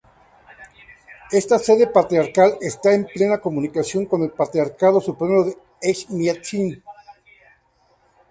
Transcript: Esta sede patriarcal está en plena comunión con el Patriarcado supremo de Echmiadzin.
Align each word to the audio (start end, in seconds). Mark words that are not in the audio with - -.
Esta 1.31 1.59
sede 1.59 1.85
patriarcal 1.85 2.57
está 2.59 2.91
en 2.95 3.05
plena 3.05 3.37
comunión 3.37 3.71
con 4.09 4.23
el 4.23 4.31
Patriarcado 4.31 4.99
supremo 4.99 5.43
de 5.43 5.55
Echmiadzin. 5.79 6.83